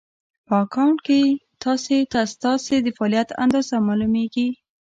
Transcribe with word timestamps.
په 0.47 0.53
اکونټ 0.63 0.97
کې 1.07 1.21
ناسې 1.63 1.97
ته 2.11 2.19
ستاسې 2.33 2.75
د 2.81 2.87
فعالیت 2.97 3.29
اندازه 3.43 3.75
مالومېږي 3.87 4.47